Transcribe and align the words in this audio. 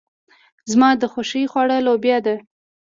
زما 0.71 0.89
د 1.01 1.03
خوښې 1.11 1.43
خواړه 1.51 1.77
لوبيا 1.87 2.17
ده. 2.25 2.35